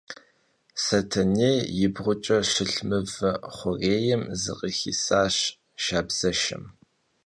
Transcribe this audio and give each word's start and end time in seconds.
Setenêy 0.85 1.57
yibğuç'e 1.77 2.37
şılh 2.51 2.79
mıve 2.87 3.31
xhurêym 3.55 4.23
zıkhıxisaş 4.41 5.35
şşabzeşşem. 5.83 6.63